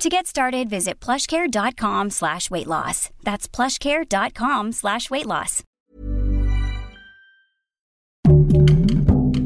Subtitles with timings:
[0.00, 3.10] To get started, visit plushcare.com slash weight loss.
[3.22, 5.62] That's plushcare.com slash weight loss.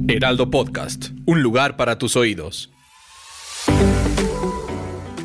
[0.06, 2.70] Heraldo Podcast, un lugar para tus oídos.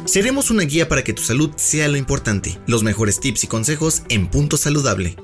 [0.06, 2.58] Seremos una guía para que tu salud sea lo importante.
[2.66, 5.16] Los mejores tips y consejos en Punto Saludable.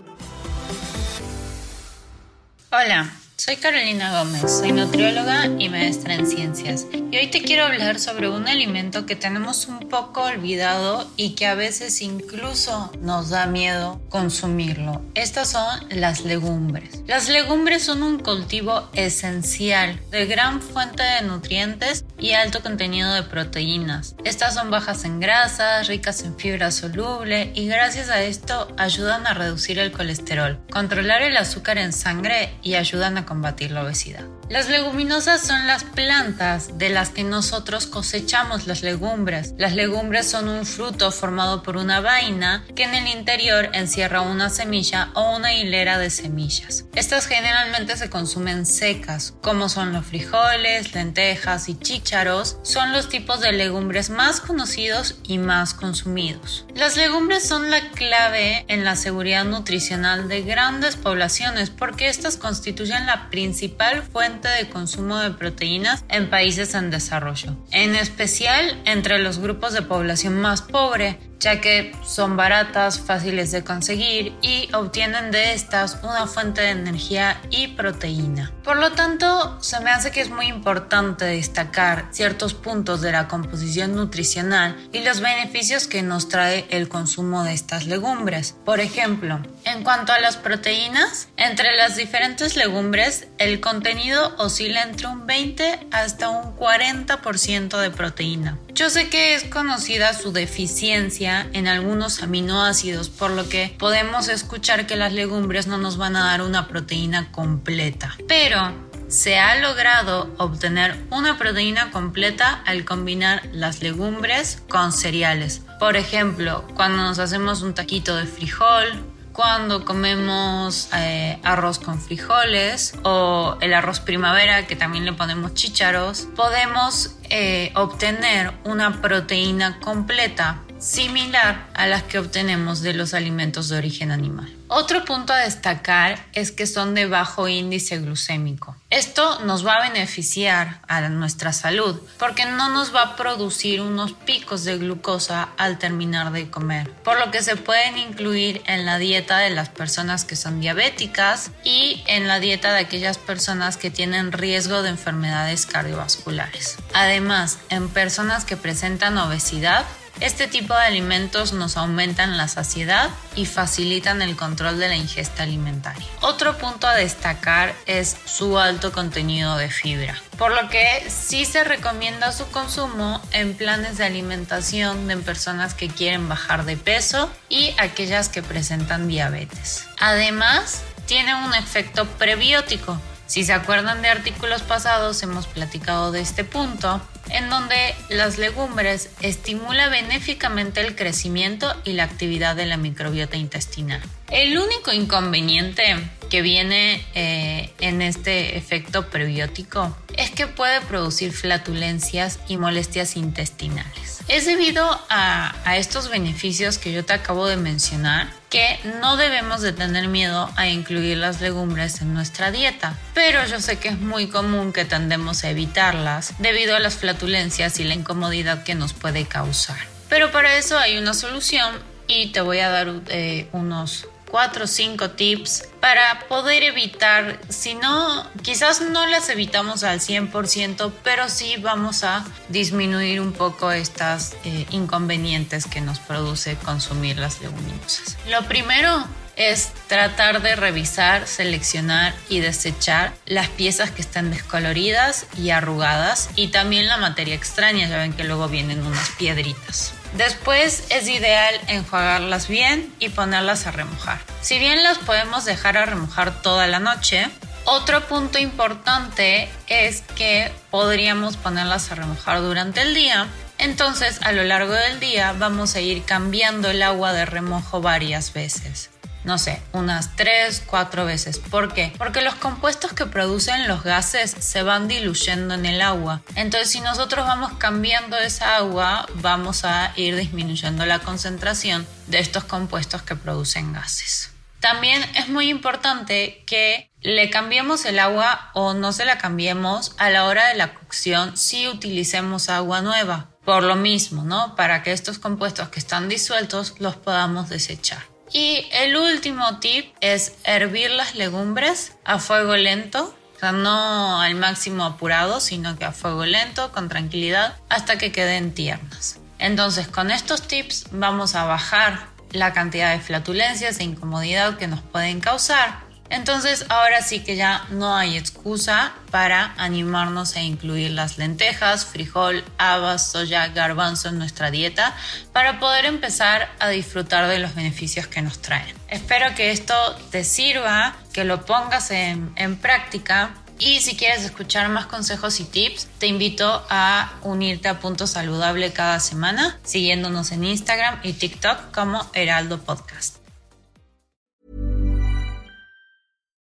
[2.71, 3.24] Hola.
[3.37, 6.85] Soy Carolina Gómez, soy nutrióloga y maestra en ciencias.
[6.93, 11.45] Y hoy te quiero hablar sobre un alimento que tenemos un poco olvidado y que
[11.45, 15.01] a veces incluso nos da miedo consumirlo.
[15.15, 17.01] Estas son las legumbres.
[17.07, 23.23] Las legumbres son un cultivo esencial de gran fuente de nutrientes y alto contenido de
[23.23, 24.15] proteínas.
[24.23, 29.33] Estas son bajas en grasas, ricas en fibra soluble y gracias a esto ayudan a
[29.33, 34.25] reducir el colesterol, controlar el azúcar en sangre y ayudan a combatir la obesidad.
[34.47, 39.55] Las leguminosas son las plantas de las que nosotros cosechamos las legumbres.
[39.57, 44.51] Las legumbres son un fruto formado por una vaina que en el interior encierra una
[44.51, 46.85] semilla o una hilera de semillas.
[46.93, 53.41] Estas generalmente se consumen secas, como son los frijoles, lentejas y chícharos, son los tipos
[53.41, 56.67] de legumbres más conocidos y más consumidos.
[56.75, 63.07] Las legumbres son la clave en la seguridad nutricional de grandes poblaciones porque estas constituyen
[63.07, 69.39] la principal fuente de consumo de proteínas en países en desarrollo, en especial entre los
[69.39, 75.53] grupos de población más pobre, ya que son baratas, fáciles de conseguir y obtienen de
[75.53, 78.51] estas una fuente de energía y proteína.
[78.63, 83.27] Por lo tanto, se me hace que es muy importante destacar ciertos puntos de la
[83.27, 88.55] composición nutricional y los beneficios que nos trae el consumo de estas legumbres.
[88.65, 95.07] Por ejemplo, en cuanto a las proteínas, entre las diferentes legumbres el contenido oscila entre
[95.07, 98.57] un 20 hasta un 40% de proteína.
[98.73, 104.87] Yo sé que es conocida su deficiencia en algunos aminoácidos, por lo que podemos escuchar
[104.87, 108.15] que las legumbres no nos van a dar una proteína completa.
[108.27, 108.73] Pero
[109.07, 115.61] se ha logrado obtener una proteína completa al combinar las legumbres con cereales.
[115.79, 119.03] Por ejemplo, cuando nos hacemos un taquito de frijol,
[119.35, 126.29] cuando comemos eh, arroz con frijoles o el arroz primavera que también le ponemos chícharos,
[126.37, 133.77] podemos eh, obtener una proteína completa similar a las que obtenemos de los alimentos de
[133.77, 134.53] origen animal.
[134.67, 138.75] Otro punto a destacar es que son de bajo índice glucémico.
[138.89, 144.13] Esto nos va a beneficiar a nuestra salud porque no nos va a producir unos
[144.13, 148.97] picos de glucosa al terminar de comer, por lo que se pueden incluir en la
[148.97, 153.91] dieta de las personas que son diabéticas y en la dieta de aquellas personas que
[153.91, 156.77] tienen riesgo de enfermedades cardiovasculares.
[156.93, 159.85] Además, en personas que presentan obesidad,
[160.19, 165.43] este tipo de alimentos nos aumentan la saciedad y facilitan el control de la ingesta
[165.43, 166.05] alimentaria.
[166.21, 171.63] Otro punto a destacar es su alto contenido de fibra, por lo que sí se
[171.63, 177.73] recomienda su consumo en planes de alimentación de personas que quieren bajar de peso y
[177.77, 179.85] aquellas que presentan diabetes.
[179.99, 182.99] Además, tiene un efecto prebiótico.
[183.27, 189.09] Si se acuerdan de artículos pasados, hemos platicado de este punto en donde las legumbres
[189.21, 194.01] estimula benéficamente el crecimiento y la actividad de la microbiota intestinal.
[194.31, 195.83] El único inconveniente
[196.29, 204.04] que viene eh, en este efecto prebiótico es que puede producir flatulencias y molestias intestinales.
[204.27, 209.61] Es debido a, a estos beneficios que yo te acabo de mencionar que no debemos
[209.61, 213.99] de tener miedo a incluir las legumbres en nuestra dieta, pero yo sé que es
[213.99, 218.93] muy común que tendemos a evitarlas debido a las flatulencias y la incomodidad que nos
[218.93, 219.77] puede causar.
[220.09, 221.75] Pero para eso hay una solución
[222.07, 227.75] y te voy a dar eh, unos 4 o 5 tips para poder evitar, si
[227.75, 234.35] no, quizás no las evitamos al 100%, pero sí vamos a disminuir un poco estas
[234.43, 238.17] eh, inconvenientes que nos produce consumir las leguminosas.
[238.29, 239.05] Lo primero
[239.35, 246.49] es tratar de revisar, seleccionar y desechar las piezas que están descoloridas y arrugadas y
[246.49, 249.93] también la materia extraña, ya ven que luego vienen unas piedritas.
[250.17, 254.19] Después es ideal enjuagarlas bien y ponerlas a remojar.
[254.41, 257.29] Si bien las podemos dejar a remojar toda la noche,
[257.65, 263.27] otro punto importante es que podríamos ponerlas a remojar durante el día.
[263.57, 268.31] Entonces a lo largo del día vamos a ir cambiando el agua de remojo varias
[268.31, 268.89] veces
[269.25, 271.39] no sé, unas 3, 4 veces.
[271.39, 271.93] ¿Por qué?
[271.97, 276.21] Porque los compuestos que producen los gases se van diluyendo en el agua.
[276.35, 282.43] Entonces, si nosotros vamos cambiando esa agua, vamos a ir disminuyendo la concentración de estos
[282.43, 284.31] compuestos que producen gases.
[284.59, 290.09] También es muy importante que le cambiemos el agua o no se la cambiemos a
[290.09, 293.29] la hora de la cocción si utilicemos agua nueva.
[293.43, 294.55] Por lo mismo, ¿no?
[294.55, 298.14] Para que estos compuestos que están disueltos los podamos desechar.
[298.35, 304.83] Y el último tip es hervir las legumbres a fuego lento, o no al máximo
[304.83, 309.19] apurado, sino que a fuego lento, con tranquilidad, hasta que queden tiernas.
[309.39, 314.81] Entonces, con estos tips vamos a bajar la cantidad de flatulencias e incomodidad que nos
[314.81, 321.17] pueden causar entonces ahora sí que ya no hay excusa para animarnos a incluir las
[321.17, 324.95] lentejas, frijol, habas, soya, garbanzo en nuestra dieta
[325.33, 328.75] para poder empezar a disfrutar de los beneficios que nos traen.
[328.87, 329.73] Espero que esto
[330.11, 335.45] te sirva, que lo pongas en, en práctica y si quieres escuchar más consejos y
[335.45, 341.71] tips, te invito a unirte a Punto Saludable cada semana, siguiéndonos en Instagram y TikTok
[341.73, 343.24] como Heraldo Podcast.